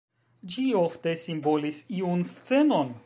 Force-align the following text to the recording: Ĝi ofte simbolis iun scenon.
Ĝi 0.53 0.63
ofte 0.79 1.13
simbolis 1.25 1.83
iun 2.01 2.25
scenon. 2.31 2.91